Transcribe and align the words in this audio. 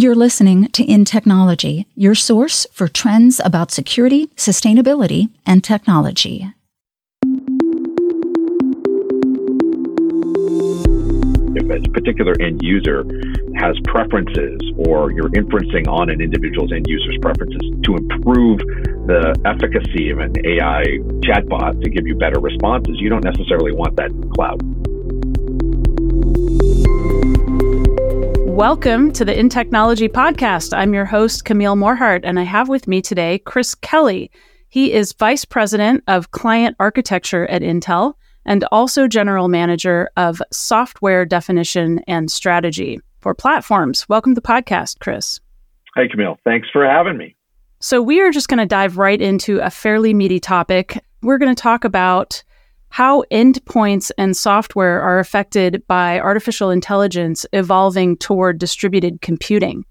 You're 0.00 0.14
listening 0.14 0.68
to 0.68 0.86
InTechnology, 0.86 1.86
your 1.96 2.14
source 2.14 2.68
for 2.70 2.86
trends 2.86 3.40
about 3.44 3.72
security, 3.72 4.28
sustainability, 4.36 5.28
and 5.44 5.64
technology. 5.64 6.52
If 11.56 11.68
a 11.68 11.90
particular 11.90 12.36
end 12.40 12.60
user 12.62 13.04
has 13.56 13.74
preferences 13.86 14.60
or 14.86 15.10
you're 15.10 15.30
inferencing 15.30 15.88
on 15.88 16.10
an 16.10 16.20
individual's 16.20 16.70
end 16.72 16.86
user's 16.86 17.18
preferences 17.20 17.60
to 17.82 17.96
improve 17.96 18.60
the 19.08 19.34
efficacy 19.46 20.10
of 20.10 20.20
an 20.20 20.32
AI 20.46 20.84
chatbot 21.26 21.82
to 21.82 21.90
give 21.90 22.06
you 22.06 22.14
better 22.14 22.38
responses, 22.38 23.00
you 23.00 23.08
don't 23.08 23.24
necessarily 23.24 23.72
want 23.72 23.96
that 23.96 24.12
in 24.12 24.20
the 24.20 24.28
cloud. 24.28 24.87
Welcome 28.58 29.12
to 29.12 29.24
the 29.24 29.32
InTechnology 29.32 30.08
podcast. 30.08 30.76
I'm 30.76 30.92
your 30.92 31.04
host, 31.04 31.44
Camille 31.44 31.76
Morhardt, 31.76 32.22
and 32.24 32.40
I 32.40 32.42
have 32.42 32.68
with 32.68 32.88
me 32.88 33.00
today 33.00 33.38
Chris 33.38 33.76
Kelly. 33.76 34.32
He 34.68 34.92
is 34.92 35.12
Vice 35.12 35.44
President 35.44 36.02
of 36.08 36.32
Client 36.32 36.74
Architecture 36.80 37.46
at 37.46 37.62
Intel 37.62 38.14
and 38.44 38.64
also 38.72 39.06
General 39.06 39.46
Manager 39.46 40.10
of 40.16 40.42
Software 40.50 41.24
Definition 41.24 42.00
and 42.08 42.32
Strategy 42.32 42.98
for 43.20 43.32
Platforms. 43.32 44.08
Welcome 44.08 44.34
to 44.34 44.40
the 44.40 44.46
podcast, 44.48 44.98
Chris. 44.98 45.38
Hey, 45.94 46.08
Camille. 46.08 46.40
Thanks 46.42 46.66
for 46.72 46.84
having 46.84 47.16
me. 47.16 47.36
So, 47.78 48.02
we 48.02 48.20
are 48.22 48.32
just 48.32 48.48
going 48.48 48.58
to 48.58 48.66
dive 48.66 48.98
right 48.98 49.22
into 49.22 49.60
a 49.60 49.70
fairly 49.70 50.12
meaty 50.12 50.40
topic. 50.40 51.00
We're 51.22 51.38
going 51.38 51.54
to 51.54 51.62
talk 51.62 51.84
about 51.84 52.42
how 52.90 53.24
endpoints 53.30 54.10
and 54.18 54.36
software 54.36 55.00
are 55.00 55.18
affected 55.18 55.82
by 55.86 56.18
artificial 56.20 56.70
intelligence 56.70 57.46
evolving 57.52 58.16
toward 58.16 58.58
distributed 58.58 59.20
computing. 59.20 59.84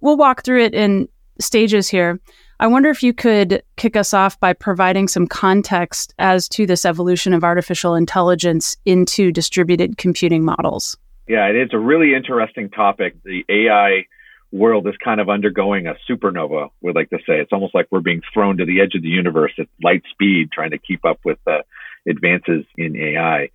We'll 0.00 0.16
walk 0.16 0.44
through 0.44 0.64
it 0.64 0.74
in 0.74 1.08
stages 1.40 1.88
here. 1.88 2.20
I 2.60 2.66
wonder 2.66 2.90
if 2.90 3.02
you 3.02 3.14
could 3.14 3.62
kick 3.76 3.94
us 3.94 4.12
off 4.12 4.38
by 4.40 4.52
providing 4.52 5.06
some 5.06 5.28
context 5.28 6.12
as 6.18 6.48
to 6.50 6.66
this 6.66 6.84
evolution 6.84 7.32
of 7.32 7.44
artificial 7.44 7.94
intelligence 7.94 8.76
into 8.84 9.30
distributed 9.30 9.96
computing 9.96 10.44
models. 10.44 10.96
Yeah, 11.28 11.46
it 11.46 11.56
is 11.56 11.70
a 11.72 11.78
really 11.78 12.14
interesting 12.14 12.70
topic. 12.70 13.14
The 13.22 13.44
AI 13.48 14.06
world 14.50 14.88
is 14.88 14.94
kind 15.04 15.20
of 15.20 15.28
undergoing 15.28 15.86
a 15.86 15.94
supernova, 16.08 16.70
we 16.80 16.92
like 16.92 17.10
to 17.10 17.18
say. 17.18 17.38
It's 17.38 17.52
almost 17.52 17.74
like 17.74 17.86
we're 17.90 18.00
being 18.00 18.22
thrown 18.32 18.56
to 18.56 18.64
the 18.64 18.80
edge 18.80 18.94
of 18.94 19.02
the 19.02 19.08
universe 19.08 19.52
at 19.58 19.68
light 19.82 20.02
speed, 20.10 20.50
trying 20.50 20.70
to 20.70 20.78
keep 20.78 21.04
up 21.04 21.20
with 21.24 21.38
the 21.44 21.62
advances 22.08 22.64
in 22.76 22.96
AI. 22.96 23.50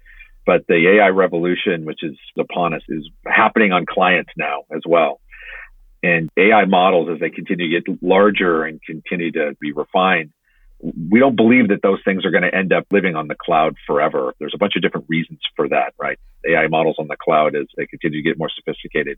But 0.45 0.67
the 0.67 0.99
AI 0.99 1.07
revolution, 1.09 1.85
which 1.85 2.03
is 2.03 2.17
upon 2.37 2.73
us, 2.73 2.81
is 2.89 3.09
happening 3.25 3.71
on 3.71 3.85
clients 3.85 4.31
now 4.37 4.63
as 4.75 4.81
well. 4.85 5.21
And 6.01 6.29
AI 6.37 6.65
models, 6.65 7.09
as 7.13 7.19
they 7.19 7.29
continue 7.29 7.69
to 7.69 7.81
get 7.81 8.03
larger 8.03 8.65
and 8.65 8.81
continue 8.83 9.31
to 9.31 9.55
be 9.61 9.71
refined, 9.71 10.31
we 11.09 11.19
don't 11.19 11.37
believe 11.37 11.69
that 11.69 11.81
those 11.81 11.99
things 12.03 12.25
are 12.25 12.31
going 12.31 12.43
to 12.43 12.53
end 12.53 12.73
up 12.73 12.85
living 12.91 13.15
on 13.15 13.29
the 13.29 13.35
cloud 13.35 13.77
forever. 13.87 14.33
There's 14.37 14.53
a 14.53 14.57
bunch 14.57 14.75
of 14.75 14.81
different 14.81 15.05
reasons 15.07 15.39
for 15.55 15.69
that, 15.69 15.93
right? 15.97 16.19
AI 16.45 16.67
models 16.67 16.97
on 16.99 17.07
the 17.07 17.15
cloud, 17.15 17.55
as 17.55 17.67
they 17.77 17.85
continue 17.85 18.21
to 18.21 18.29
get 18.29 18.37
more 18.37 18.49
sophisticated, 18.53 19.17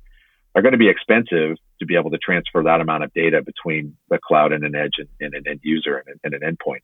are 0.53 0.61
going 0.61 0.73
to 0.73 0.77
be 0.77 0.89
expensive 0.89 1.57
to 1.79 1.85
be 1.85 1.95
able 1.95 2.11
to 2.11 2.19
transfer 2.19 2.61
that 2.63 2.81
amount 2.81 3.03
of 3.03 3.11
data 3.13 3.41
between 3.41 3.97
the 4.09 4.19
cloud 4.19 4.53
and 4.53 4.63
an 4.63 4.75
edge 4.75 4.93
and, 4.99 5.07
and 5.19 5.33
an 5.33 5.47
end 5.47 5.59
user 5.63 6.03
and, 6.05 6.19
and 6.23 6.33
an 6.35 6.41
endpoint. 6.41 6.81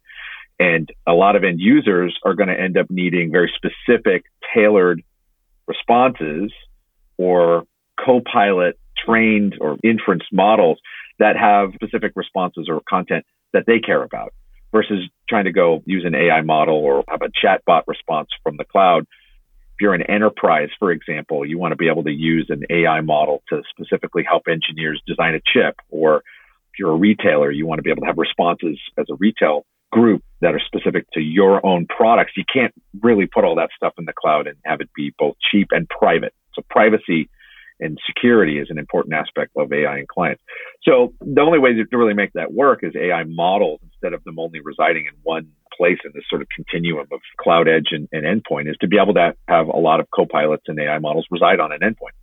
And 0.61 0.91
a 1.07 1.13
lot 1.13 1.35
of 1.35 1.43
end 1.43 1.59
users 1.59 2.15
are 2.23 2.35
going 2.35 2.49
to 2.49 2.59
end 2.59 2.77
up 2.77 2.91
needing 2.91 3.31
very 3.31 3.51
specific, 3.55 4.25
tailored 4.53 5.01
responses 5.65 6.53
or 7.17 7.65
co-pilot 7.99 8.77
trained 9.03 9.55
or 9.59 9.77
inference 9.83 10.21
models 10.31 10.77
that 11.17 11.35
have 11.35 11.71
specific 11.73 12.11
responses 12.15 12.67
or 12.69 12.79
content 12.87 13.25
that 13.53 13.63
they 13.65 13.79
care 13.79 14.03
about 14.03 14.35
versus 14.71 15.09
trying 15.27 15.45
to 15.45 15.51
go 15.51 15.81
use 15.87 16.05
an 16.05 16.13
AI 16.13 16.41
model 16.41 16.75
or 16.75 17.03
have 17.07 17.23
a 17.23 17.29
chatbot 17.29 17.81
response 17.87 18.29
from 18.43 18.57
the 18.57 18.63
cloud. 18.63 19.01
If 19.01 19.81
you're 19.81 19.95
an 19.95 20.03
enterprise, 20.03 20.69
for 20.77 20.91
example, 20.91 21.43
you 21.43 21.57
want 21.57 21.71
to 21.71 21.75
be 21.75 21.89
able 21.89 22.03
to 22.03 22.11
use 22.11 22.45
an 22.49 22.65
AI 22.69 23.01
model 23.01 23.41
to 23.49 23.63
specifically 23.71 24.23
help 24.23 24.43
engineers 24.47 25.01
design 25.07 25.33
a 25.33 25.41
chip. 25.43 25.77
Or 25.89 26.17
if 26.17 26.77
you're 26.77 26.91
a 26.91 26.97
retailer, 26.97 27.49
you 27.49 27.65
want 27.65 27.79
to 27.79 27.83
be 27.83 27.89
able 27.89 28.01
to 28.01 28.07
have 28.07 28.19
responses 28.19 28.79
as 28.95 29.07
a 29.09 29.15
retail 29.15 29.65
group 29.91 30.23
that 30.41 30.55
are 30.55 30.59
specific 30.59 31.05
to 31.13 31.21
your 31.21 31.65
own 31.65 31.85
products. 31.85 32.33
You 32.35 32.43
can't 32.51 32.73
really 33.01 33.27
put 33.27 33.43
all 33.43 33.55
that 33.55 33.69
stuff 33.75 33.93
in 33.97 34.05
the 34.05 34.13
cloud 34.13 34.47
and 34.47 34.57
have 34.65 34.81
it 34.81 34.89
be 34.95 35.13
both 35.17 35.35
cheap 35.51 35.67
and 35.71 35.87
private. 35.87 36.33
So 36.53 36.63
privacy 36.69 37.29
and 37.79 37.97
security 38.05 38.59
is 38.59 38.67
an 38.69 38.77
important 38.77 39.15
aspect 39.15 39.51
of 39.57 39.71
AI 39.73 39.97
and 39.97 40.07
clients. 40.07 40.41
So 40.83 41.13
the 41.19 41.41
only 41.41 41.59
way 41.59 41.73
to 41.73 41.97
really 41.97 42.13
make 42.13 42.33
that 42.33 42.53
work 42.53 42.83
is 42.83 42.93
AI 42.95 43.23
models 43.23 43.79
instead 43.83 44.13
of 44.13 44.23
them 44.23 44.39
only 44.39 44.59
residing 44.63 45.05
in 45.07 45.13
one 45.23 45.47
place 45.75 45.97
in 46.05 46.11
this 46.13 46.23
sort 46.29 46.41
of 46.41 46.47
continuum 46.55 47.07
of 47.11 47.19
cloud 47.39 47.67
edge 47.67 47.89
and, 47.91 48.07
and 48.11 48.23
endpoint 48.23 48.69
is 48.69 48.77
to 48.81 48.87
be 48.87 48.97
able 49.01 49.13
to 49.15 49.33
have 49.47 49.67
a 49.67 49.77
lot 49.77 49.99
of 49.99 50.07
co-pilots 50.15 50.63
and 50.67 50.79
AI 50.79 50.99
models 50.99 51.25
reside 51.31 51.59
on 51.59 51.71
an 51.71 51.79
endpoint. 51.79 52.13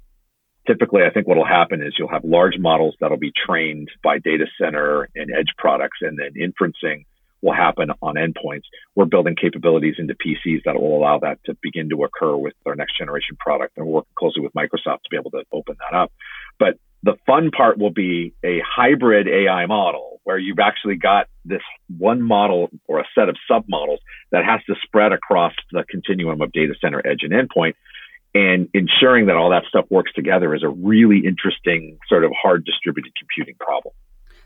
Typically, 0.66 1.02
I 1.02 1.10
think 1.10 1.26
what 1.26 1.38
will 1.38 1.46
happen 1.46 1.82
is 1.82 1.94
you'll 1.98 2.10
have 2.10 2.24
large 2.24 2.58
models 2.58 2.94
that'll 3.00 3.16
be 3.16 3.32
trained 3.46 3.88
by 4.04 4.18
data 4.18 4.46
center 4.60 5.08
and 5.14 5.30
edge 5.30 5.54
products 5.56 5.98
and 6.02 6.18
then 6.18 6.34
inferencing 6.34 7.04
will 7.43 7.54
happen 7.54 7.91
on 8.03 8.15
endpoints. 8.15 8.65
We're 8.94 9.04
building 9.04 9.37
capabilities 9.41 9.94
into 9.99 10.15
PCs 10.15 10.62
that 10.65 10.81
will 10.81 10.97
allow 10.97 11.19
that 11.21 11.38
to 11.47 11.56
begin 11.62 11.88
to 11.91 12.04
occur 12.04 12.37
with 12.37 12.54
our 12.66 12.75
next 12.75 12.99
generation 12.99 13.37
product. 13.38 13.76
And 13.76 13.87
we're 13.87 13.94
working 13.94 14.15
closely 14.19 14.43
with 14.43 14.53
Microsoft 14.54 15.03
to 15.03 15.10
be 15.10 15.16
able 15.16 15.31
to 15.32 15.44
open 15.53 15.76
that 15.78 15.97
up. 15.97 16.12
But 16.59 16.78
the 17.03 17.15
fun 17.26 17.50
part 17.50 17.78
will 17.78 17.93
be 17.93 18.34
a 18.44 18.60
hybrid 18.66 19.28
AI 19.28 19.66
model 19.66 20.21
where 20.25 20.38
you've 20.38 20.59
actually 20.59 20.97
got 20.97 21.26
this 21.44 21.62
one 21.97 22.21
model 22.21 22.69
or 22.87 22.99
a 22.99 23.04
set 23.15 23.28
of 23.28 23.37
submodels 23.50 23.99
that 24.32 24.44
has 24.44 24.60
to 24.66 24.75
spread 24.82 25.12
across 25.12 25.53
the 25.72 25.84
continuum 25.88 26.43
of 26.43 26.53
data 26.53 26.75
center 26.81 27.00
edge 27.06 27.20
and 27.22 27.32
endpoint. 27.32 27.75
And 28.34 28.69
ensuring 28.75 29.26
that 29.26 29.37
all 29.37 29.50
that 29.50 29.62
stuff 29.69 29.87
works 29.91 30.12
together 30.12 30.55
is 30.55 30.62
a 30.62 30.69
really 30.69 31.22
interesting 31.25 31.99
sort 32.09 32.25
of 32.25 32.32
hard 32.41 32.65
distributed 32.65 33.12
computing 33.19 33.55
problem. 33.59 33.94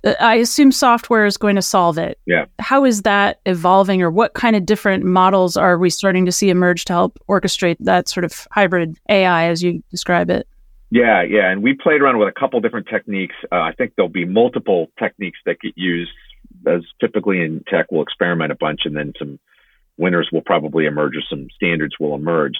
Uh, 0.05 0.15
I 0.21 0.37
assume 0.37 0.73
software 0.73 1.27
is 1.27 1.37
going 1.37 1.57
to 1.57 1.63
solve 1.63 1.99
it. 1.99 2.19
Yeah. 2.27 2.47
How 2.59 2.85
is 2.85 3.03
that 3.03 3.41
evolving, 3.47 4.03
or 4.03 4.11
what 4.11 4.35
kind 4.35 4.57
of 4.57 4.67
different 4.67 5.05
models 5.05 5.57
are 5.57 5.79
we 5.79 5.91
starting 5.91 6.27
to 6.27 6.33
see 6.33 6.51
emerge 6.51 6.85
to 6.87 6.93
help 6.93 7.19
orchestrate 7.29 7.77
that 7.81 8.09
sort 8.09 8.25
of 8.25 8.47
hybrid 8.51 8.99
AI 9.09 9.49
as 9.49 9.63
you 9.63 9.83
describe 9.91 10.31
it? 10.31 10.47
Yeah, 10.91 11.23
yeah. 11.23 11.51
And 11.51 11.63
we 11.63 11.73
played 11.73 12.03
around 12.03 12.19
with 12.19 12.29
a 12.29 12.39
couple 12.39 12.61
different 12.61 12.87
techniques. 12.87 13.35
Uh, 13.51 13.61
I 13.61 13.73
think 13.73 13.95
there'll 13.97 14.11
be 14.11 14.27
multiple 14.27 14.89
techniques 14.99 15.39
that 15.47 15.59
get 15.61 15.73
used, 15.77 16.13
as 16.67 16.83
typically 17.01 17.41
in 17.41 17.65
tech, 17.67 17.87
we'll 17.91 18.03
experiment 18.03 18.53
a 18.53 18.57
bunch 18.57 18.83
and 18.85 18.95
then 18.95 19.15
some 19.19 19.39
winners 19.97 20.29
will 20.33 20.43
probably 20.43 20.85
emerge 20.87 21.17
or 21.17 21.23
some 21.29 21.49
standards 21.55 21.95
will 21.99 22.15
emerge. 22.15 22.55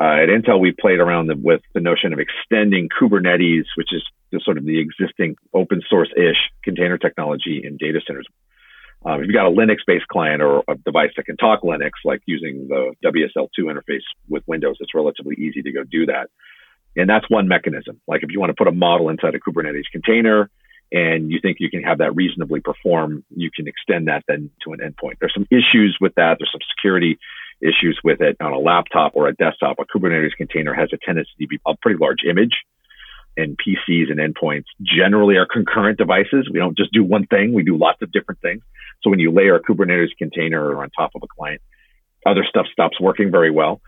Uh, 0.00 0.22
at 0.22 0.28
Intel, 0.28 0.60
we 0.60 0.70
played 0.70 1.00
around 1.00 1.26
the, 1.26 1.34
with 1.36 1.60
the 1.74 1.80
notion 1.80 2.12
of 2.12 2.20
extending 2.20 2.88
Kubernetes, 2.88 3.64
which 3.76 3.92
is 3.92 4.02
sort 4.44 4.56
of 4.56 4.64
the 4.64 4.78
existing 4.78 5.36
open 5.52 5.82
source 5.88 6.10
ish 6.16 6.36
container 6.62 6.98
technology 6.98 7.62
in 7.64 7.76
data 7.76 8.00
centers. 8.06 8.26
Um, 9.04 9.20
if 9.20 9.26
you've 9.26 9.34
got 9.34 9.46
a 9.46 9.50
Linux 9.50 9.78
based 9.86 10.06
client 10.06 10.40
or 10.40 10.62
a 10.68 10.76
device 10.76 11.10
that 11.16 11.26
can 11.26 11.36
talk 11.36 11.62
Linux, 11.62 11.90
like 12.04 12.20
using 12.26 12.68
the 12.68 12.94
WSL2 13.04 13.64
interface 13.64 14.02
with 14.28 14.42
Windows, 14.46 14.76
it's 14.80 14.94
relatively 14.94 15.34
easy 15.36 15.62
to 15.62 15.72
go 15.72 15.82
do 15.82 16.06
that. 16.06 16.30
And 16.96 17.08
that's 17.08 17.28
one 17.28 17.48
mechanism. 17.48 18.00
Like 18.06 18.22
if 18.22 18.30
you 18.30 18.38
want 18.38 18.50
to 18.50 18.54
put 18.54 18.68
a 18.68 18.72
model 18.72 19.08
inside 19.08 19.34
a 19.34 19.40
Kubernetes 19.40 19.84
container 19.90 20.50
and 20.90 21.30
you 21.30 21.38
think 21.40 21.58
you 21.60 21.70
can 21.70 21.82
have 21.82 21.98
that 21.98 22.14
reasonably 22.14 22.60
perform, 22.60 23.24
you 23.34 23.50
can 23.54 23.68
extend 23.68 24.08
that 24.08 24.24
then 24.26 24.50
to 24.64 24.72
an 24.72 24.80
endpoint. 24.80 25.14
There's 25.20 25.34
some 25.34 25.46
issues 25.50 25.98
with 26.00 26.14
that. 26.14 26.36
There's 26.38 26.50
some 26.52 26.60
security 26.76 27.18
issues 27.60 27.98
with 28.04 28.20
it 28.20 28.36
on 28.40 28.52
a 28.52 28.58
laptop 28.58 29.12
or 29.14 29.28
a 29.28 29.34
desktop. 29.34 29.78
A 29.78 29.84
Kubernetes 29.84 30.36
container 30.36 30.74
has 30.74 30.90
a 30.92 30.98
tendency 31.04 31.30
to 31.40 31.46
be 31.46 31.60
a 31.66 31.76
pretty 31.76 31.98
large 32.00 32.20
image. 32.28 32.56
And 33.36 33.56
PCs 33.56 34.10
and 34.10 34.18
endpoints 34.18 34.64
generally 34.82 35.36
are 35.36 35.46
concurrent 35.46 35.96
devices. 35.96 36.48
We 36.52 36.58
don't 36.58 36.76
just 36.76 36.92
do 36.92 37.04
one 37.04 37.26
thing, 37.26 37.52
we 37.52 37.62
do 37.62 37.76
lots 37.76 38.02
of 38.02 38.10
different 38.10 38.40
things. 38.40 38.62
So 39.02 39.10
when 39.10 39.20
you 39.20 39.30
layer 39.30 39.54
a 39.54 39.62
Kubernetes 39.62 40.08
container 40.18 40.82
on 40.82 40.90
top 40.90 41.12
of 41.14 41.22
a 41.22 41.28
client, 41.28 41.62
other 42.26 42.44
stuff 42.48 42.66
stops 42.72 43.00
working 43.00 43.30
very 43.30 43.50
well. 43.50 43.80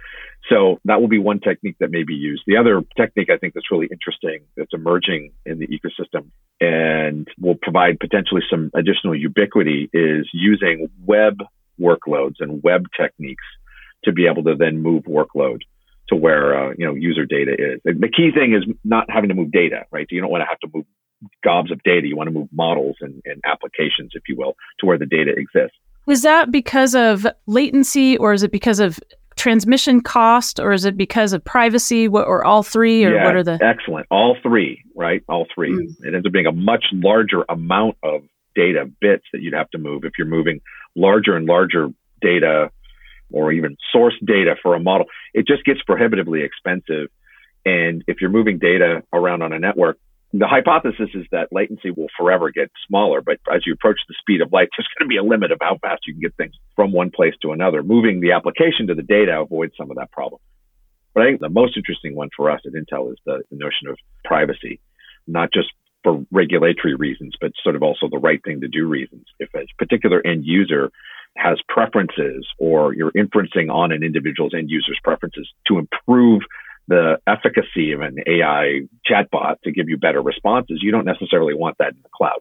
So 0.48 0.78
that 0.84 1.00
will 1.00 1.08
be 1.08 1.18
one 1.18 1.40
technique 1.40 1.76
that 1.80 1.90
may 1.90 2.04
be 2.04 2.14
used. 2.14 2.42
The 2.46 2.56
other 2.56 2.82
technique 2.96 3.28
I 3.30 3.36
think 3.36 3.54
that's 3.54 3.70
really 3.70 3.88
interesting 3.90 4.40
that's 4.56 4.72
emerging 4.72 5.32
in 5.44 5.58
the 5.58 5.66
ecosystem 5.66 6.30
and 6.60 7.28
will 7.38 7.56
provide 7.60 8.00
potentially 8.00 8.42
some 8.48 8.70
additional 8.74 9.14
ubiquity 9.14 9.90
is 9.92 10.28
using 10.32 10.88
web 11.04 11.38
workloads 11.80 12.36
and 12.40 12.62
web 12.62 12.84
techniques 12.98 13.44
to 14.04 14.12
be 14.12 14.26
able 14.26 14.42
to 14.44 14.54
then 14.56 14.82
move 14.82 15.04
workload 15.04 15.60
to 16.08 16.16
where 16.16 16.70
uh, 16.70 16.74
you 16.76 16.86
know 16.86 16.94
user 16.94 17.24
data 17.24 17.52
is. 17.52 17.80
The 17.84 18.10
key 18.14 18.30
thing 18.32 18.54
is 18.54 18.64
not 18.84 19.10
having 19.10 19.28
to 19.28 19.34
move 19.34 19.50
data, 19.52 19.84
right? 19.90 20.06
So 20.08 20.14
you 20.14 20.20
don't 20.20 20.30
want 20.30 20.42
to 20.42 20.46
have 20.46 20.58
to 20.60 20.68
move 20.74 20.86
gobs 21.44 21.70
of 21.70 21.82
data. 21.82 22.06
You 22.06 22.16
want 22.16 22.28
to 22.28 22.32
move 22.32 22.48
models 22.52 22.96
and, 23.00 23.22
and 23.24 23.40
applications, 23.44 24.10
if 24.14 24.22
you 24.28 24.36
will, 24.36 24.54
to 24.80 24.86
where 24.86 24.98
the 24.98 25.06
data 25.06 25.32
exists. 25.36 25.76
Is 26.08 26.22
that 26.22 26.50
because 26.50 26.94
of 26.94 27.26
latency, 27.46 28.16
or 28.16 28.32
is 28.32 28.42
it 28.42 28.50
because 28.50 28.80
of 28.80 28.98
transmission 29.36 30.00
cost, 30.00 30.58
or 30.58 30.72
is 30.72 30.84
it 30.84 30.96
because 30.96 31.32
of 31.32 31.44
privacy, 31.44 32.08
what, 32.08 32.26
or 32.26 32.44
all 32.44 32.62
three, 32.62 33.04
or 33.04 33.14
yeah, 33.14 33.24
what 33.24 33.36
are 33.36 33.44
the? 33.44 33.58
Excellent. 33.62 34.06
All 34.10 34.36
three, 34.42 34.82
right? 34.94 35.22
All 35.28 35.46
three. 35.54 35.72
Mm. 35.72 36.04
It 36.04 36.14
ends 36.14 36.26
up 36.26 36.32
being 36.32 36.46
a 36.46 36.52
much 36.52 36.86
larger 36.92 37.44
amount 37.48 37.96
of 38.02 38.22
data 38.56 38.90
bits 39.00 39.24
that 39.32 39.40
you'd 39.42 39.54
have 39.54 39.70
to 39.70 39.78
move 39.78 40.04
if 40.04 40.12
you're 40.18 40.26
moving 40.26 40.60
larger 40.96 41.36
and 41.36 41.46
larger 41.46 41.88
data 42.20 42.70
or 43.32 43.52
even 43.52 43.76
source 43.92 44.14
data 44.24 44.56
for 44.62 44.74
a 44.74 44.80
model. 44.80 45.06
It 45.34 45.46
just 45.46 45.64
gets 45.64 45.80
prohibitively 45.82 46.42
expensive. 46.42 47.08
And 47.64 48.04
if 48.06 48.20
you're 48.20 48.30
moving 48.30 48.58
data 48.58 49.02
around 49.12 49.42
on 49.42 49.52
a 49.52 49.58
network, 49.58 49.98
the 50.32 50.46
hypothesis 50.46 51.10
is 51.14 51.26
that 51.32 51.48
latency 51.50 51.90
will 51.90 52.06
forever 52.16 52.50
get 52.50 52.70
smaller, 52.86 53.20
but 53.20 53.38
as 53.52 53.66
you 53.66 53.72
approach 53.72 53.98
the 54.06 54.14
speed 54.20 54.40
of 54.40 54.52
light, 54.52 54.68
there's 54.76 54.88
going 54.98 55.06
to 55.06 55.08
be 55.08 55.16
a 55.16 55.22
limit 55.22 55.50
of 55.50 55.58
how 55.60 55.76
fast 55.82 56.02
you 56.06 56.14
can 56.14 56.20
get 56.20 56.36
things 56.36 56.54
from 56.76 56.92
one 56.92 57.10
place 57.10 57.34
to 57.42 57.52
another. 57.52 57.82
Moving 57.82 58.20
the 58.20 58.32
application 58.32 58.86
to 58.88 58.94
the 58.94 59.02
data 59.02 59.40
avoids 59.40 59.74
some 59.76 59.90
of 59.90 59.96
that 59.96 60.12
problem. 60.12 60.40
But 61.14 61.24
I 61.24 61.26
think 61.26 61.40
the 61.40 61.48
most 61.48 61.76
interesting 61.76 62.14
one 62.14 62.30
for 62.36 62.50
us 62.50 62.60
at 62.64 62.72
Intel 62.72 63.10
is 63.10 63.18
the, 63.26 63.42
the 63.50 63.56
notion 63.56 63.88
of 63.88 63.98
privacy, 64.24 64.80
not 65.26 65.52
just 65.52 65.68
for 66.04 66.24
regulatory 66.30 66.94
reasons, 66.94 67.34
but 67.40 67.52
sort 67.62 67.76
of 67.76 67.82
also 67.82 68.08
the 68.08 68.18
right 68.18 68.42
thing 68.44 68.60
to 68.60 68.68
do 68.68 68.86
reasons. 68.86 69.24
If 69.38 69.50
a 69.54 69.66
particular 69.78 70.24
end 70.24 70.44
user 70.46 70.90
has 71.36 71.58
preferences 71.68 72.46
or 72.58 72.94
you're 72.94 73.12
inferencing 73.12 73.72
on 73.72 73.92
an 73.92 74.02
individual's 74.02 74.52
end 74.54 74.70
user's 74.70 74.98
preferences 75.02 75.48
to 75.68 75.78
improve 75.78 76.42
the 76.88 77.18
efficacy 77.26 77.92
of 77.92 78.00
an 78.00 78.16
AI 78.26 78.80
chatbot 79.08 79.60
to 79.62 79.70
give 79.70 79.88
you 79.88 79.96
better 79.96 80.20
responses, 80.20 80.80
you 80.82 80.90
don't 80.90 81.04
necessarily 81.04 81.54
want 81.54 81.78
that 81.78 81.92
in 81.92 82.02
the 82.02 82.08
cloud. 82.12 82.40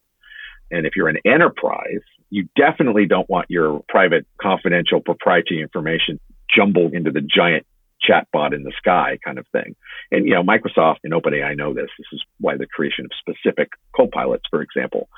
And 0.72 0.86
if 0.86 0.96
you're 0.96 1.08
an 1.08 1.20
enterprise, 1.26 2.02
you 2.30 2.48
definitely 2.56 3.06
don't 3.06 3.30
want 3.30 3.50
your 3.50 3.82
private, 3.88 4.26
confidential, 4.42 5.02
proprietary 5.02 5.62
information 5.62 6.20
jumbled 6.54 6.94
into 6.94 7.12
the 7.12 7.22
giant 7.22 7.66
chatbot 8.08 8.56
in 8.56 8.64
the 8.64 8.72
sky 8.78 9.20
kind 9.24 9.38
of 9.38 9.46
thing. 9.52 9.76
And, 10.12 10.26
you 10.26 10.34
know, 10.34 10.44
Microsoft 10.44 11.00
and 11.04 11.14
OpenAI 11.14 11.56
know 11.56 11.74
this. 11.74 11.90
This 11.98 12.08
is 12.14 12.24
why 12.40 12.58
the 12.58 12.66
creation 12.66 13.06
of 13.06 13.12
specific 13.20 13.70
copilots, 13.96 14.44
for 14.50 14.62
example, 14.62 15.10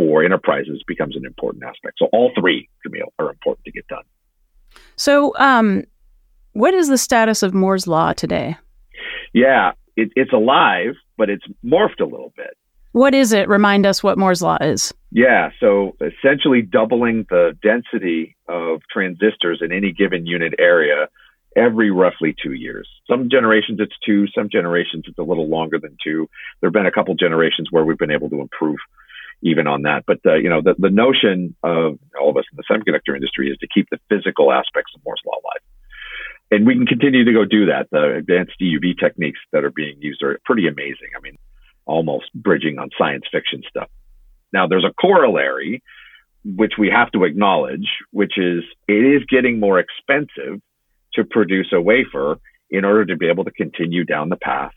for 0.00 0.24
enterprises 0.24 0.82
becomes 0.86 1.14
an 1.14 1.26
important 1.26 1.62
aspect. 1.62 1.98
So 1.98 2.06
all 2.06 2.32
three, 2.34 2.70
Camille, 2.82 3.12
are 3.18 3.28
important 3.28 3.66
to 3.66 3.70
get 3.70 3.86
done. 3.86 4.04
So, 4.96 5.36
um, 5.36 5.84
what 6.52 6.72
is 6.72 6.88
the 6.88 6.96
status 6.96 7.42
of 7.42 7.52
Moore's 7.52 7.86
Law 7.86 8.14
today? 8.14 8.56
Yeah, 9.34 9.72
it, 9.96 10.10
it's 10.16 10.32
alive, 10.32 10.94
but 11.18 11.28
it's 11.28 11.44
morphed 11.62 12.00
a 12.00 12.04
little 12.04 12.32
bit. 12.34 12.56
What 12.92 13.14
is 13.14 13.32
it? 13.34 13.46
Remind 13.46 13.84
us 13.84 14.02
what 14.02 14.16
Moore's 14.16 14.40
Law 14.40 14.56
is. 14.62 14.94
Yeah, 15.12 15.50
so 15.60 15.96
essentially 16.00 16.62
doubling 16.62 17.26
the 17.28 17.56
density 17.62 18.36
of 18.48 18.80
transistors 18.90 19.60
in 19.60 19.70
any 19.70 19.92
given 19.92 20.26
unit 20.26 20.54
area 20.58 21.08
every 21.56 21.90
roughly 21.90 22.34
two 22.42 22.54
years. 22.54 22.88
Some 23.08 23.28
generations 23.28 23.80
it's 23.80 23.94
two, 24.04 24.26
some 24.34 24.48
generations 24.48 25.04
it's 25.06 25.18
a 25.18 25.22
little 25.22 25.48
longer 25.48 25.78
than 25.78 25.96
two. 26.02 26.28
There 26.60 26.68
have 26.68 26.72
been 26.72 26.86
a 26.86 26.92
couple 26.92 27.14
generations 27.14 27.68
where 27.70 27.84
we've 27.84 27.98
been 27.98 28.10
able 28.10 28.30
to 28.30 28.40
improve 28.40 28.78
even 29.42 29.66
on 29.66 29.82
that. 29.82 30.04
But 30.06 30.20
uh, 30.26 30.34
you 30.34 30.48
know, 30.48 30.60
the, 30.62 30.74
the 30.78 30.90
notion 30.90 31.56
of 31.62 31.98
all 32.20 32.30
of 32.30 32.36
us 32.36 32.44
in 32.52 32.56
the 32.56 32.64
semiconductor 32.70 33.14
industry 33.14 33.50
is 33.50 33.58
to 33.58 33.68
keep 33.72 33.88
the 33.90 33.98
physical 34.08 34.52
aspects 34.52 34.92
of 34.94 35.02
Moore's 35.04 35.22
law 35.26 35.34
alive. 35.34 35.62
And 36.50 36.66
we 36.66 36.74
can 36.74 36.86
continue 36.86 37.24
to 37.24 37.32
go 37.32 37.44
do 37.44 37.66
that. 37.66 37.88
The 37.90 38.14
advanced 38.16 38.54
EUV 38.60 38.98
techniques 38.98 39.38
that 39.52 39.64
are 39.64 39.70
being 39.70 39.96
used 40.00 40.22
are 40.22 40.40
pretty 40.44 40.66
amazing. 40.66 41.10
I 41.16 41.20
mean, 41.20 41.36
almost 41.86 42.32
bridging 42.34 42.78
on 42.78 42.90
science 42.98 43.24
fiction 43.30 43.62
stuff. 43.68 43.88
Now, 44.52 44.66
there's 44.66 44.84
a 44.84 44.92
corollary, 45.00 45.82
which 46.44 46.72
we 46.76 46.90
have 46.90 47.12
to 47.12 47.24
acknowledge, 47.24 47.88
which 48.10 48.36
is 48.36 48.64
it 48.88 48.92
is 48.92 49.22
getting 49.28 49.60
more 49.60 49.78
expensive 49.78 50.60
to 51.14 51.24
produce 51.24 51.72
a 51.72 51.80
wafer 51.80 52.40
in 52.70 52.84
order 52.84 53.04
to 53.06 53.16
be 53.16 53.28
able 53.28 53.44
to 53.44 53.50
continue 53.50 54.04
down 54.04 54.28
the 54.28 54.36
path 54.36 54.72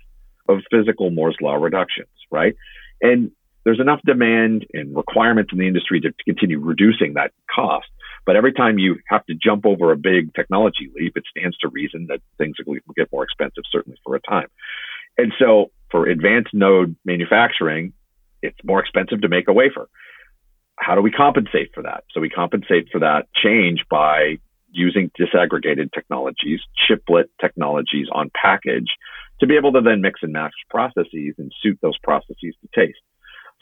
of 0.47 0.59
physical 0.71 1.09
Moore's 1.09 1.37
law 1.41 1.55
reductions, 1.55 2.09
right? 2.31 2.55
And 3.01 3.31
there's 3.65 3.79
enough 3.79 4.01
demand 4.05 4.65
and 4.73 4.95
requirements 4.95 5.51
in 5.53 5.59
the 5.59 5.67
industry 5.67 6.01
to, 6.01 6.13
continue 6.25 6.59
reducing 6.59 7.13
that 7.13 7.31
cost. 7.53 7.87
But 8.25 8.35
every 8.35 8.53
time 8.53 8.77
you 8.77 8.99
have 9.07 9.25
to 9.25 9.35
jump 9.35 9.65
over 9.65 9.91
a 9.91 9.97
big 9.97 10.33
technology 10.33 10.89
leap, 10.95 11.17
it 11.17 11.23
stands 11.35 11.57
to 11.57 11.67
reason 11.69 12.07
that 12.07 12.21
things 12.37 12.55
will 12.65 12.77
get 12.95 13.11
more 13.11 13.23
expensive, 13.23 13.63
certainly 13.71 13.97
for 14.03 14.15
a 14.15 14.21
time. 14.21 14.47
And 15.17 15.33
so 15.37 15.71
for 15.91 16.07
advanced 16.07 16.53
node 16.53 16.95
manufacturing, 17.05 17.93
it's 18.41 18.57
more 18.63 18.79
expensive 18.79 19.21
to 19.21 19.29
make 19.29 19.47
a 19.47 19.53
wafer. 19.53 19.89
How 20.77 20.95
do 20.95 21.01
we 21.01 21.11
compensate 21.11 21.71
for 21.73 21.83
that? 21.83 22.03
So 22.11 22.19
we 22.19 22.29
compensate 22.29 22.89
for 22.91 22.99
that 22.99 23.27
change 23.35 23.83
by 23.89 24.39
using 24.71 25.11
disaggregated 25.19 25.91
technologies, 25.93 26.59
chiplet 26.87 27.29
technologies 27.39 28.07
on 28.11 28.31
package 28.33 28.89
to 29.39 29.47
be 29.47 29.55
able 29.55 29.73
to 29.73 29.81
then 29.81 30.01
mix 30.01 30.21
and 30.23 30.33
match 30.33 30.53
processes 30.69 31.35
and 31.37 31.51
suit 31.61 31.77
those 31.81 31.97
processes 31.99 32.55
to 32.61 32.69
taste 32.73 32.99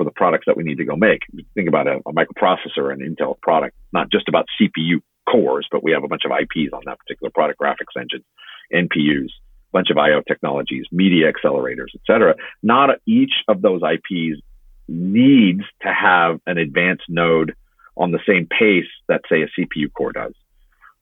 for 0.02 0.06
the 0.06 0.12
products 0.12 0.46
that 0.48 0.58
we 0.58 0.64
need 0.64 0.80
to 0.80 0.86
go 0.86 0.96
make. 0.96 1.22
Think 1.54 1.68
about 1.68 1.86
a, 1.86 1.98
a 2.08 2.12
microprocessor, 2.12 2.92
an 2.92 3.00
Intel 3.02 3.40
product, 3.40 3.78
not 3.94 4.12
just 4.12 4.28
about 4.28 4.48
CPU 4.60 5.00
cores, 5.30 5.68
but 5.72 5.84
we 5.84 5.92
have 5.92 6.04
a 6.04 6.08
bunch 6.08 6.24
of 6.26 6.32
IPs 6.32 6.74
on 6.74 6.82
that 6.88 6.98
particular 6.98 7.30
product, 7.30 7.60
graphics 7.60 7.96
engines, 7.96 8.26
NPUs, 8.74 9.28
a 9.28 9.72
bunch 9.72 9.92
of 9.92 10.00
IO 10.00 10.22
technologies, 10.28 10.86
media 10.92 11.32
accelerators, 11.32 11.94
et 11.94 12.02
cetera. 12.08 12.34
Not 12.64 12.90
each 13.06 13.34
of 13.48 13.62
those 13.62 13.82
IPs 13.84 14.42
needs 14.88 15.62
to 15.84 15.94
have 15.94 16.40
an 16.48 16.58
advanced 16.58 17.06
node 17.08 17.54
on 17.96 18.10
the 18.10 18.20
same 18.28 18.48
pace 18.48 18.90
that, 19.08 19.22
say, 19.30 19.44
a 19.44 19.48
CPU 19.48 19.94
core 19.94 20.14
does 20.14 20.34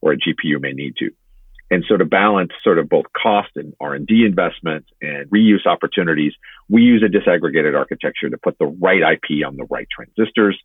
or 0.01 0.11
a 0.11 0.17
GPU 0.17 0.59
may 0.59 0.73
need 0.73 0.97
to. 0.97 1.11
And 1.71 1.86
so 1.88 1.98
to 1.98 2.06
balance 2.06 2.51
sort 2.63 2.80
of 2.80 2.89
both 2.89 3.06
cost 3.13 3.50
and 3.56 3.74
R&D 3.80 4.25
investment 4.25 4.86
and 5.01 5.30
reuse 5.30 5.66
opportunities, 5.66 6.33
we 6.68 6.81
use 6.81 7.04
a 7.04 7.07
disaggregated 7.07 7.77
architecture 7.77 8.30
to 8.30 8.38
put 8.38 8.57
the 8.57 8.66
right 8.66 9.01
IP 9.01 9.45
on 9.45 9.56
the 9.56 9.66
right 9.69 9.88
transistors. 9.92 10.60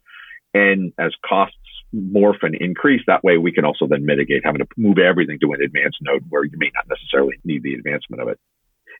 And 0.54 0.92
as 0.98 1.12
costs 1.26 1.56
morph 1.94 2.42
and 2.42 2.54
increase, 2.54 3.02
that 3.06 3.22
way 3.22 3.38
we 3.38 3.52
can 3.52 3.64
also 3.64 3.86
then 3.86 4.06
mitigate 4.06 4.42
having 4.44 4.60
to 4.60 4.66
move 4.76 4.98
everything 4.98 5.38
to 5.40 5.52
an 5.52 5.62
advanced 5.62 5.98
node 6.00 6.24
where 6.30 6.44
you 6.44 6.56
may 6.56 6.70
not 6.74 6.88
necessarily 6.88 7.38
need 7.44 7.62
the 7.62 7.74
advancement 7.74 8.22
of 8.22 8.28
it. 8.28 8.38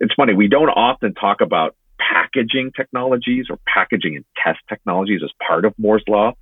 It's 0.00 0.14
funny, 0.14 0.34
we 0.34 0.48
don't 0.48 0.68
often 0.68 1.14
talk 1.14 1.40
about 1.40 1.74
packaging 1.98 2.72
technologies 2.76 3.46
or 3.48 3.58
packaging 3.66 4.16
and 4.16 4.24
test 4.42 4.58
technologies 4.68 5.20
as 5.24 5.30
part 5.46 5.64
of 5.64 5.72
Moore's 5.78 6.04
Law. 6.08 6.32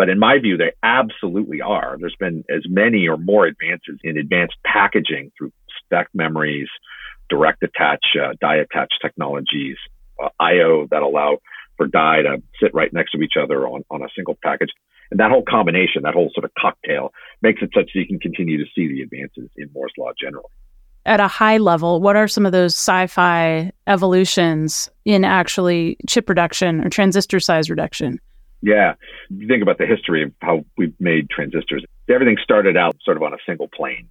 But 0.00 0.08
in 0.08 0.18
my 0.18 0.38
view, 0.38 0.56
they 0.56 0.72
absolutely 0.82 1.60
are. 1.60 1.98
There's 2.00 2.16
been 2.18 2.42
as 2.48 2.62
many 2.66 3.06
or 3.06 3.18
more 3.18 3.44
advances 3.44 3.98
in 4.02 4.16
advanced 4.16 4.56
packaging 4.64 5.30
through 5.36 5.52
stack 5.84 6.08
memories, 6.14 6.68
direct 7.28 7.62
attach, 7.62 8.06
uh, 8.18 8.32
die 8.40 8.56
attach 8.56 8.94
technologies, 9.02 9.76
uh, 10.18 10.30
IO 10.40 10.86
that 10.90 11.02
allow 11.02 11.36
for 11.76 11.86
die 11.86 12.22
to 12.22 12.42
sit 12.58 12.72
right 12.72 12.90
next 12.94 13.12
to 13.12 13.20
each 13.20 13.34
other 13.38 13.68
on, 13.68 13.84
on 13.90 14.00
a 14.00 14.08
single 14.16 14.38
package. 14.42 14.70
And 15.10 15.20
that 15.20 15.30
whole 15.30 15.44
combination, 15.46 16.04
that 16.04 16.14
whole 16.14 16.30
sort 16.32 16.46
of 16.46 16.52
cocktail 16.58 17.12
makes 17.42 17.60
it 17.60 17.68
such 17.74 17.90
that 17.92 18.00
you 18.00 18.06
can 18.06 18.18
continue 18.18 18.56
to 18.56 18.70
see 18.74 18.88
the 18.88 19.02
advances 19.02 19.50
in 19.58 19.68
Moore's 19.74 19.92
law 19.98 20.12
generally. 20.18 20.48
At 21.04 21.20
a 21.20 21.28
high 21.28 21.58
level, 21.58 22.00
what 22.00 22.16
are 22.16 22.26
some 22.26 22.46
of 22.46 22.52
those 22.52 22.74
sci-fi 22.74 23.70
evolutions 23.86 24.88
in 25.04 25.26
actually 25.26 25.98
chip 26.08 26.26
reduction 26.30 26.82
or 26.82 26.88
transistor 26.88 27.38
size 27.38 27.68
reduction? 27.68 28.18
Yeah. 28.62 28.94
You 29.30 29.48
think 29.48 29.62
about 29.62 29.78
the 29.78 29.86
history 29.86 30.22
of 30.22 30.32
how 30.40 30.64
we've 30.76 30.94
made 31.00 31.30
transistors. 31.30 31.84
Everything 32.08 32.36
started 32.42 32.76
out 32.76 32.96
sort 33.04 33.16
of 33.16 33.22
on 33.22 33.32
a 33.32 33.38
single 33.46 33.68
plane. 33.68 34.08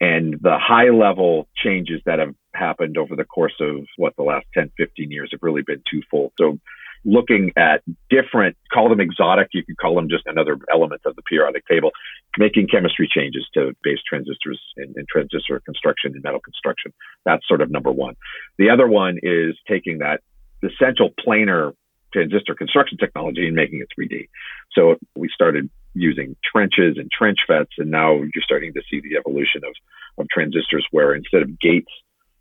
And 0.00 0.34
the 0.40 0.58
high 0.58 0.90
level 0.90 1.48
changes 1.54 2.02
that 2.06 2.18
have 2.18 2.34
happened 2.54 2.98
over 2.98 3.14
the 3.14 3.24
course 3.24 3.54
of 3.60 3.86
what 3.96 4.16
the 4.16 4.24
last 4.24 4.46
10, 4.52 4.72
15 4.76 5.10
years 5.10 5.30
have 5.32 5.40
really 5.42 5.62
been 5.62 5.82
twofold. 5.88 6.32
So 6.38 6.58
looking 7.04 7.52
at 7.56 7.82
different, 8.10 8.56
call 8.72 8.88
them 8.88 9.00
exotic, 9.00 9.48
you 9.52 9.64
could 9.64 9.76
call 9.76 9.94
them 9.94 10.08
just 10.08 10.24
another 10.26 10.58
element 10.72 11.02
of 11.04 11.16
the 11.16 11.22
periodic 11.22 11.66
table, 11.66 11.90
making 12.36 12.68
chemistry 12.68 13.08
changes 13.10 13.46
to 13.54 13.74
base 13.82 13.98
transistors 14.06 14.60
and, 14.76 14.94
and 14.96 15.06
transistor 15.08 15.60
construction 15.60 16.12
and 16.14 16.22
metal 16.22 16.40
construction. 16.40 16.92
That's 17.24 17.46
sort 17.46 17.60
of 17.60 17.70
number 17.70 17.92
one. 17.92 18.16
The 18.58 18.70
other 18.70 18.88
one 18.88 19.18
is 19.22 19.56
taking 19.68 19.98
that 19.98 20.20
essential 20.62 21.10
planar 21.24 21.74
transistor 22.12 22.54
construction 22.54 22.98
technology 22.98 23.46
and 23.46 23.56
making 23.56 23.80
it 23.80 23.88
3D. 23.98 24.28
So 24.72 24.96
we 25.16 25.28
started 25.34 25.70
using 25.94 26.36
trenches 26.44 26.96
and 26.96 27.10
trench 27.10 27.38
FETs, 27.48 27.78
and 27.78 27.90
now 27.90 28.16
you're 28.16 28.42
starting 28.42 28.72
to 28.74 28.82
see 28.90 29.00
the 29.00 29.16
evolution 29.16 29.62
of, 29.64 29.74
of 30.18 30.28
transistors 30.28 30.86
where 30.90 31.14
instead 31.14 31.42
of 31.42 31.58
gates 31.58 31.90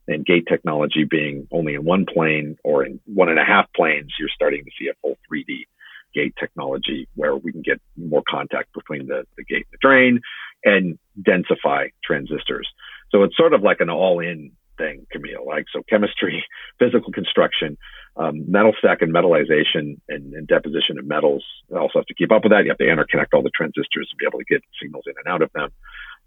and 0.07 0.25
gate 0.25 0.45
technology 0.47 1.05
being 1.09 1.47
only 1.51 1.75
in 1.75 1.83
one 1.83 2.05
plane 2.05 2.57
or 2.63 2.85
in 2.85 2.99
one 3.05 3.29
and 3.29 3.39
a 3.39 3.45
half 3.45 3.67
planes, 3.75 4.11
you're 4.19 4.29
starting 4.33 4.63
to 4.63 4.71
see 4.79 4.87
a 4.89 4.93
full 5.01 5.17
3D 5.31 5.65
gate 6.13 6.33
technology 6.39 7.07
where 7.15 7.35
we 7.35 7.51
can 7.51 7.61
get 7.61 7.81
more 7.95 8.23
contact 8.29 8.73
between 8.73 9.07
the, 9.07 9.23
the 9.37 9.43
gate 9.43 9.65
and 9.71 9.73
the 9.73 9.77
drain 9.81 10.21
and 10.63 10.99
densify 11.21 11.89
transistors. 12.03 12.67
So 13.11 13.23
it's 13.23 13.35
sort 13.37 13.53
of 13.53 13.61
like 13.61 13.79
an 13.79 13.89
all 13.89 14.19
in 14.19 14.51
thing, 14.81 15.05
Camille. 15.11 15.45
Like 15.45 15.65
so, 15.71 15.83
chemistry, 15.87 16.43
physical 16.79 17.11
construction, 17.13 17.77
um, 18.17 18.49
metal 18.49 18.73
stack 18.79 19.01
and 19.01 19.13
metallization 19.13 20.01
and, 20.09 20.33
and, 20.33 20.47
deposition 20.47 20.97
of 20.97 21.05
metals. 21.05 21.45
also 21.71 21.99
have 21.99 22.05
to 22.07 22.13
keep 22.13 22.31
up 22.31 22.43
with 22.43 22.51
that. 22.51 22.65
You 22.65 22.71
have 22.71 22.81
to 22.81 22.89
interconnect 22.89 23.33
all 23.33 23.43
the 23.43 23.51
transistors 23.55 24.09
to 24.09 24.15
be 24.17 24.25
able 24.25 24.39
to 24.39 24.45
get 24.45 24.63
signals 24.81 25.05
in 25.05 25.13
and 25.17 25.31
out 25.31 25.41
of 25.41 25.51
them. 25.53 25.69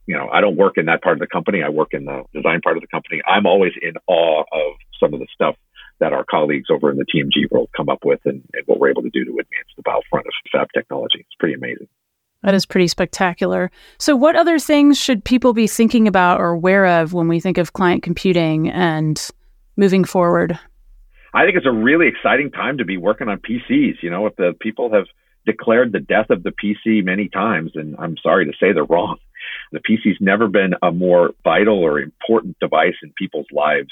you 0.07 0.17
know, 0.17 0.29
I 0.33 0.41
don't 0.41 0.57
work 0.57 0.75
in 0.79 0.87
that 0.87 1.03
part 1.03 1.17
of 1.17 1.21
the 1.21 1.27
company. 1.27 1.63
I 1.63 1.69
work 1.69 1.93
in 1.93 2.05
the 2.05 2.23
design 2.33 2.61
part 2.63 2.77
of 2.77 2.83
the 2.83 2.89
company. 2.89 3.21
I'm 3.27 3.47
always 3.47 3.73
in 3.81 3.95
awe 4.07 4.45
of 4.53 4.73
some 5.01 5.13
of 5.13 5.21
the 5.21 5.29
stuff 5.35 5.57
that 6.01 6.13
our 6.13 6.25
colleagues 6.25 6.69
over 6.71 6.91
in 6.91 6.97
the 6.97 7.07
TMG 7.07 7.51
world 7.51 7.69
come 7.77 7.89
up 7.89 8.05
with 8.05 8.21
and, 8.25 8.43
and 8.53 8.63
what 8.67 8.79
we're 8.81 8.91
able 8.91 9.03
to 9.03 9.11
do 9.11 9.25
to 9.25 9.31
advance 9.33 9.71
the 9.77 9.83
bow 9.83 10.01
front 10.11 10.27
of 10.27 10.33
fab 10.51 10.69
technology. 10.75 11.21
It's 11.21 11.39
pretty 11.39 11.55
amazing. 11.55 11.89
That 12.45 12.55
is 12.55 12.67
pretty 12.67 12.89
spectacular. 12.89 13.71
So, 13.99 14.15
what 14.15 14.37
other 14.37 14.59
things 14.59 15.01
should 15.01 15.25
people 15.25 15.55
be 15.55 15.67
thinking 15.67 16.07
about 16.07 16.41
or 16.41 16.51
aware 16.51 16.87
of 16.87 17.15
when 17.15 17.27
we 17.27 17.41
think 17.41 17.57
of 17.57 17.73
client 17.73 18.03
computing 18.03 18.71
and 18.71 19.31
moving 19.77 20.05
forward? 20.05 20.59
I 21.33 21.45
think 21.45 21.57
it's 21.57 21.67
a 21.67 21.73
really 21.73 22.07
exciting 22.07 22.51
time 22.51 22.79
to 22.79 22.85
be 22.85 22.99
working 22.99 23.29
on 23.29 23.39
PCs. 23.39 24.03
You 24.03 24.11
know, 24.11 24.27
if 24.27 24.37
the 24.37 24.53
people 24.61 24.93
have 24.93 25.07
declared 25.47 25.93
the 25.93 26.01
death 26.01 26.29
of 26.29 26.43
the 26.43 26.53
PC 26.53 27.03
many 27.03 27.29
times, 27.29 27.73
and 27.75 27.97
I'm 27.99 28.17
sorry 28.23 28.45
to 28.45 28.53
say 28.61 28.73
they're 28.73 28.85
wrong. 28.85 29.17
The 29.73 29.81
PC's 29.81 30.19
never 30.21 30.47
been 30.47 30.75
a 30.83 30.93
more 30.93 31.31
vital 31.43 31.79
or 31.79 31.99
important 31.99 32.59
device 32.61 32.95
in 33.03 33.13
people's 33.17 33.47
lives, 33.53 33.91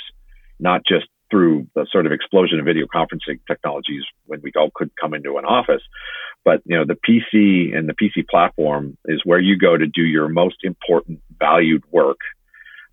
not 0.60 0.82
just 0.86 1.06
through 1.30 1.66
the 1.74 1.86
sort 1.90 2.04
of 2.04 2.12
explosion 2.12 2.60
of 2.60 2.66
video 2.66 2.86
conferencing 2.86 3.40
technologies 3.46 4.02
when 4.26 4.42
we 4.42 4.52
all 4.54 4.70
could 4.74 4.90
come 5.00 5.14
into 5.14 5.38
an 5.38 5.46
office. 5.46 5.82
But 6.44 6.62
you 6.64 6.76
know, 6.76 6.84
the 6.84 6.94
PC 6.94 7.76
and 7.76 7.88
the 7.88 7.94
PC 7.94 8.26
platform 8.28 8.96
is 9.06 9.22
where 9.24 9.38
you 9.38 9.56
go 9.58 9.76
to 9.76 9.86
do 9.86 10.02
your 10.02 10.28
most 10.28 10.56
important 10.64 11.20
valued 11.38 11.84
work 11.90 12.18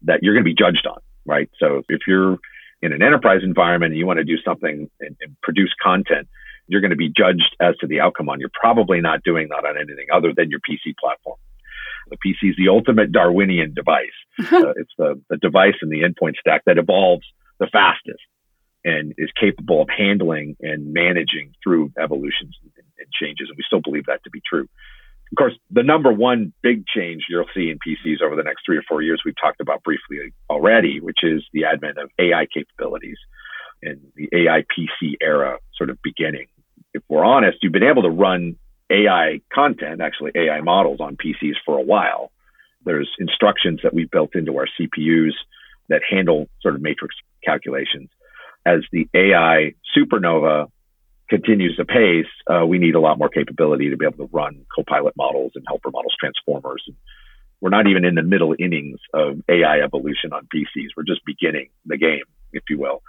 that 0.03 0.19
you're 0.21 0.33
going 0.33 0.43
to 0.43 0.49
be 0.49 0.55
judged 0.55 0.85
on, 0.87 0.99
right? 1.25 1.49
So 1.59 1.81
if 1.89 2.01
you're 2.07 2.37
in 2.81 2.93
an 2.93 3.01
enterprise 3.01 3.41
environment 3.43 3.91
and 3.91 3.99
you 3.99 4.05
want 4.05 4.19
to 4.19 4.23
do 4.23 4.37
something 4.45 4.89
and, 5.01 5.17
and 5.21 5.41
produce 5.41 5.73
content, 5.81 6.27
you're 6.67 6.81
going 6.81 6.91
to 6.91 6.97
be 6.97 7.09
judged 7.09 7.55
as 7.59 7.75
to 7.77 7.87
the 7.87 7.99
outcome 7.99 8.29
on. 8.29 8.39
You're 8.39 8.51
probably 8.53 9.01
not 9.01 9.23
doing 9.23 9.49
that 9.49 9.67
on 9.67 9.75
anything 9.77 10.05
other 10.13 10.33
than 10.35 10.49
your 10.49 10.59
PC 10.59 10.95
platform. 10.99 11.37
The 12.09 12.17
PC 12.17 12.51
is 12.51 12.55
the 12.57 12.69
ultimate 12.69 13.11
Darwinian 13.11 13.73
device. 13.73 14.05
uh, 14.39 14.73
it's 14.77 14.93
the, 14.97 15.19
the 15.29 15.37
device 15.37 15.75
in 15.81 15.89
the 15.89 16.01
endpoint 16.01 16.35
stack 16.39 16.63
that 16.65 16.77
evolves 16.77 17.25
the 17.59 17.67
fastest 17.67 18.21
and 18.85 19.13
is 19.17 19.29
capable 19.39 19.81
of 19.81 19.89
handling 19.95 20.55
and 20.61 20.93
managing 20.93 21.53
through 21.63 21.91
evolutions 22.01 22.55
and, 22.63 22.85
and 22.97 23.07
changes. 23.11 23.47
And 23.49 23.57
we 23.57 23.63
still 23.65 23.81
believe 23.81 24.05
that 24.07 24.23
to 24.23 24.29
be 24.29 24.41
true. 24.47 24.67
Of 25.31 25.37
course, 25.37 25.53
the 25.69 25.83
number 25.83 26.11
one 26.11 26.53
big 26.63 26.85
change 26.87 27.25
you'll 27.29 27.45
see 27.53 27.69
in 27.69 27.77
PCs 27.77 28.21
over 28.23 28.35
the 28.35 28.43
next 28.43 28.63
three 28.65 28.77
or 28.77 28.83
four 28.87 29.01
years, 29.01 29.21
we've 29.23 29.39
talked 29.39 29.61
about 29.61 29.83
briefly 29.83 30.33
already, 30.49 30.99
which 30.99 31.19
is 31.23 31.43
the 31.53 31.65
advent 31.65 31.99
of 31.99 32.09
AI 32.17 32.47
capabilities 32.51 33.17
and 33.83 33.99
the 34.15 34.27
AI 34.33 34.63
PC 34.63 35.15
era 35.21 35.57
sort 35.75 35.89
of 35.89 35.99
beginning. 36.03 36.47
If 36.93 37.03
we're 37.07 37.23
honest, 37.23 37.59
you've 37.61 37.73
been 37.73 37.83
able 37.83 38.01
to 38.01 38.09
run 38.09 38.55
AI 38.89 39.41
content, 39.53 40.01
actually 40.01 40.31
AI 40.35 40.61
models 40.61 40.99
on 40.99 41.15
PCs 41.15 41.55
for 41.63 41.77
a 41.77 41.81
while. 41.81 42.31
There's 42.85 43.09
instructions 43.19 43.81
that 43.83 43.93
we've 43.93 44.09
built 44.09 44.35
into 44.35 44.57
our 44.57 44.67
CPUs 44.79 45.33
that 45.89 46.01
handle 46.09 46.47
sort 46.61 46.75
of 46.75 46.81
matrix 46.81 47.15
calculations. 47.43 48.09
As 48.69 48.81
the 48.91 49.07
AI 49.13 49.73
supernova 49.97 50.69
continues 51.29 51.75
to 51.77 51.85
pace, 51.85 52.25
uh, 52.47 52.65
we 52.65 52.77
need 52.77 52.95
a 52.95 52.99
lot 52.99 53.17
more 53.17 53.29
capability 53.29 53.89
to 53.89 53.97
be 53.97 54.05
able 54.05 54.27
to 54.27 54.29
run 54.31 54.65
copilot 54.73 55.15
models 55.17 55.53
and 55.55 55.63
helper 55.67 55.89
models, 55.91 56.13
transformers. 56.19 56.83
And 56.87 56.95
we're 57.61 57.69
not 57.69 57.87
even 57.87 58.05
in 58.05 58.15
the 58.15 58.23
middle 58.23 58.55
innings 58.57 58.99
of 59.13 59.41
AI 59.49 59.79
evolution 59.79 60.33
on 60.33 60.47
PCs. 60.53 60.89
We're 60.95 61.03
just 61.03 61.25
beginning 61.25 61.69
the 61.85 61.97
game, 61.97 62.25
if 62.53 62.63
you 62.69 62.79
will. 62.79 63.01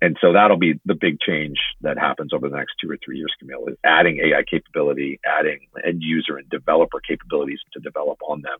And 0.00 0.16
so 0.20 0.32
that'll 0.32 0.58
be 0.58 0.78
the 0.84 0.94
big 0.94 1.20
change 1.20 1.58
that 1.80 1.98
happens 1.98 2.32
over 2.32 2.48
the 2.48 2.56
next 2.56 2.74
two 2.80 2.90
or 2.90 2.98
three 3.04 3.18
years, 3.18 3.32
Camille, 3.40 3.66
is 3.68 3.76
adding 3.84 4.20
AI 4.24 4.44
capability, 4.48 5.18
adding 5.24 5.60
end 5.84 6.02
user 6.02 6.36
and 6.36 6.48
developer 6.50 7.00
capabilities 7.00 7.60
to 7.72 7.80
develop 7.80 8.18
on 8.28 8.42
them. 8.42 8.58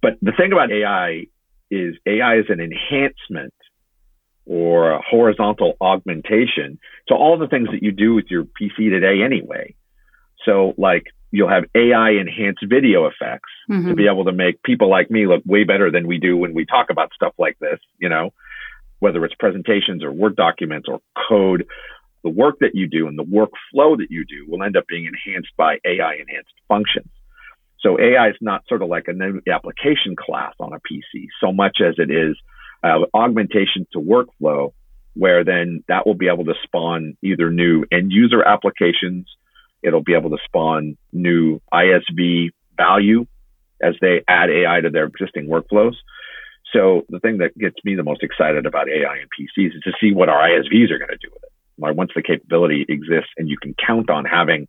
But 0.00 0.18
the 0.22 0.32
thing 0.32 0.52
about 0.52 0.70
AI 0.70 1.26
is 1.70 1.96
AI 2.06 2.38
is 2.38 2.46
an 2.50 2.60
enhancement 2.60 3.54
or 4.46 4.92
a 4.92 5.00
horizontal 5.02 5.74
augmentation 5.80 6.78
to 7.08 7.14
all 7.14 7.38
the 7.38 7.48
things 7.48 7.68
that 7.72 7.82
you 7.82 7.92
do 7.92 8.14
with 8.14 8.26
your 8.28 8.44
PC 8.44 8.90
today 8.90 9.22
anyway. 9.22 9.74
So 10.44 10.74
like 10.76 11.04
you'll 11.30 11.48
have 11.48 11.64
AI 11.74 12.10
enhanced 12.10 12.64
video 12.68 13.06
effects 13.06 13.50
mm-hmm. 13.68 13.88
to 13.88 13.94
be 13.94 14.06
able 14.06 14.24
to 14.24 14.32
make 14.32 14.62
people 14.62 14.88
like 14.88 15.10
me 15.10 15.26
look 15.26 15.42
way 15.44 15.64
better 15.64 15.90
than 15.90 16.06
we 16.06 16.18
do 16.18 16.36
when 16.36 16.54
we 16.54 16.64
talk 16.64 16.90
about 16.90 17.12
stuff 17.14 17.34
like 17.38 17.58
this, 17.58 17.80
you 17.98 18.08
know, 18.08 18.32
whether 19.00 19.24
it's 19.24 19.34
presentations 19.34 20.04
or 20.04 20.12
Word 20.12 20.36
documents 20.36 20.88
or 20.88 21.00
code, 21.28 21.66
the 22.22 22.30
work 22.30 22.58
that 22.60 22.74
you 22.74 22.86
do 22.86 23.08
and 23.08 23.18
the 23.18 23.24
workflow 23.24 23.96
that 23.98 24.10
you 24.10 24.24
do 24.24 24.46
will 24.48 24.62
end 24.62 24.76
up 24.76 24.86
being 24.86 25.06
enhanced 25.06 25.50
by 25.56 25.78
AI 25.84 26.14
enhanced 26.14 26.54
functions. 26.68 27.10
So 27.80 27.98
AI 28.00 28.30
is 28.30 28.36
not 28.40 28.62
sort 28.68 28.82
of 28.82 28.88
like 28.88 29.08
a 29.08 29.12
new 29.12 29.40
application 29.50 30.16
class 30.16 30.54
on 30.58 30.72
a 30.72 30.76
PC 30.76 31.26
so 31.40 31.52
much 31.52 31.78
as 31.84 31.96
it 31.98 32.10
is 32.10 32.36
uh, 32.84 33.06
augmentation 33.14 33.86
to 33.92 33.98
workflow, 33.98 34.72
where 35.14 35.44
then 35.44 35.82
that 35.88 36.06
will 36.06 36.14
be 36.14 36.28
able 36.28 36.44
to 36.44 36.54
spawn 36.64 37.16
either 37.22 37.50
new 37.50 37.84
end 37.90 38.12
user 38.12 38.42
applications. 38.42 39.26
It'll 39.82 40.02
be 40.02 40.14
able 40.14 40.30
to 40.30 40.38
spawn 40.44 40.96
new 41.12 41.60
ISV 41.72 42.50
value 42.76 43.26
as 43.82 43.94
they 44.00 44.22
add 44.28 44.50
AI 44.50 44.80
to 44.82 44.90
their 44.90 45.06
existing 45.06 45.48
workflows. 45.48 45.94
So 46.72 47.02
the 47.08 47.20
thing 47.20 47.38
that 47.38 47.56
gets 47.56 47.76
me 47.84 47.94
the 47.94 48.02
most 48.02 48.22
excited 48.22 48.66
about 48.66 48.88
AI 48.88 49.16
and 49.16 49.28
PCs 49.30 49.76
is 49.76 49.82
to 49.84 49.92
see 50.00 50.12
what 50.12 50.28
our 50.28 50.40
ISVs 50.48 50.90
are 50.90 50.98
going 50.98 51.10
to 51.10 51.18
do 51.20 51.30
with 51.32 51.42
it. 51.42 51.50
Once 51.96 52.10
the 52.14 52.22
capability 52.22 52.84
exists 52.88 53.30
and 53.36 53.48
you 53.48 53.56
can 53.58 53.74
count 53.74 54.10
on 54.10 54.24
having 54.24 54.66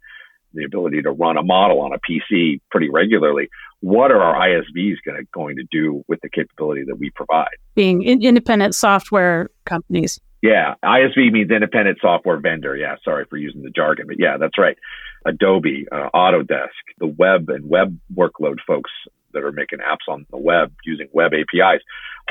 the 0.53 0.63
ability 0.63 1.01
to 1.01 1.11
run 1.11 1.37
a 1.37 1.43
model 1.43 1.81
on 1.81 1.91
a 1.93 1.99
PC 1.99 2.61
pretty 2.71 2.89
regularly. 2.89 3.49
What 3.81 4.11
are 4.11 4.21
our 4.21 4.47
ISVs 4.47 4.95
gonna, 5.05 5.23
going 5.33 5.57
to 5.57 5.63
do 5.71 6.03
with 6.07 6.19
the 6.21 6.29
capability 6.29 6.83
that 6.87 6.97
we 6.97 7.09
provide? 7.11 7.55
Being 7.75 8.01
in- 8.03 8.23
independent 8.23 8.75
software 8.75 9.49
companies. 9.65 10.19
Yeah, 10.41 10.75
ISV 10.83 11.31
means 11.31 11.49
independent 11.51 11.97
software 12.01 12.39
vendor. 12.39 12.75
Yeah, 12.75 12.95
sorry 13.03 13.25
for 13.29 13.37
using 13.37 13.63
the 13.63 13.71
jargon, 13.71 14.05
but 14.07 14.17
yeah, 14.19 14.37
that's 14.39 14.57
right. 14.57 14.77
Adobe, 15.25 15.87
uh, 15.91 16.09
Autodesk, 16.13 16.69
the 16.99 17.07
web 17.07 17.49
and 17.49 17.67
web 17.67 17.97
workload 18.15 18.57
folks 18.67 18.91
that 19.33 19.43
are 19.43 19.51
making 19.51 19.79
apps 19.79 20.07
on 20.07 20.25
the 20.31 20.37
web 20.37 20.71
using 20.85 21.07
web 21.13 21.31
APIs. 21.33 21.81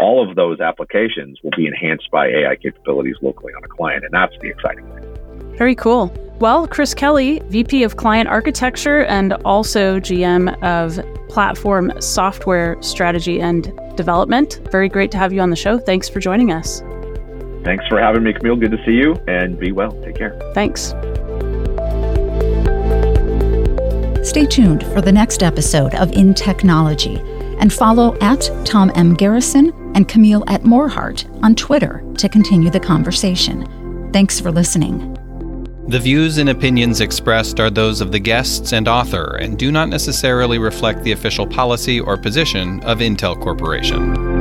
All 0.01 0.29
of 0.29 0.37
those 0.37 0.61
applications 0.61 1.39
will 1.43 1.53
be 1.57 1.67
enhanced 1.67 2.11
by 2.11 2.29
AI 2.29 2.57
capabilities 2.57 3.17
locally 3.23 3.53
on 3.53 3.65
a 3.65 3.69
client, 3.69 4.05
and 4.05 4.13
that's 4.13 4.35
the 4.41 4.49
exciting 4.49 4.87
thing. 4.95 5.34
Very 5.57 5.75
cool. 5.75 6.13
Well, 6.41 6.67
Chris 6.67 6.95
Kelly, 6.95 7.41
VP 7.49 7.85
of 7.85 7.97
Client 7.97 8.29
Architecture 8.29 9.05
and 9.05 9.35
also 9.45 10.01
GM 10.01 10.61
of 10.63 10.99
Platform 11.29 11.93
Software 12.01 12.77
Strategy 12.83 13.41
and 13.41 13.73
Development. 13.97 14.61
Very 14.71 14.89
great 14.89 15.11
to 15.13 15.19
have 15.19 15.33
you 15.33 15.41
on 15.41 15.51
the 15.51 15.57
show. 15.57 15.79
Thanks 15.79 16.09
for 16.09 16.19
joining 16.19 16.53
us. 16.53 16.83
Thanks 17.65 17.87
for 17.89 18.01
having 18.01 18.25
me, 18.25 18.33
Camille. 18.33 18.57
Good 18.57 18.73
to 18.73 18.85
see 18.85 18.93
you 18.93 19.15
and 19.29 19.59
be 19.59 19.73
well. 19.73 19.93
Take 20.03 20.17
care. 20.17 20.39
Thanks. 20.55 20.93
Stay 24.29 24.47
tuned 24.47 24.83
for 24.89 25.01
the 25.01 25.13
next 25.13 25.43
episode 25.43 25.95
of 25.95 26.11
InTechnology 26.11 27.21
and 27.61 27.73
follow 27.73 28.19
at 28.21 28.51
Tom 28.65 28.91
M. 28.95 29.15
Garrison 29.15 29.73
and 29.95 30.09
Camille 30.09 30.45
at 30.49 30.63
Morhardt 30.63 31.27
on 31.43 31.55
Twitter 31.55 32.03
to 32.19 32.29
continue 32.29 32.71
the 32.71 32.81
conversation. 32.81 34.11
Thanks 34.13 34.41
for 34.41 34.51
listening. 34.51 35.14
The 35.87 35.99
views 35.99 36.39
and 36.39 36.49
opinions 36.49 37.03
expressed 37.03 37.61
are 37.61 37.69
those 37.69 38.01
of 38.01 38.11
the 38.11 38.19
guests 38.19 38.73
and 38.73 38.89
author 38.89 39.37
and 39.37 39.59
do 39.59 39.71
not 39.71 39.91
necessarily 39.91 40.57
reflect 40.57 41.05
the 41.05 41.13
official 41.13 41.47
policy 41.47 42.01
or 42.01 42.17
position 42.17 42.83
of 42.85 43.01
Intel 43.01 43.39
Corporation. 43.39 44.34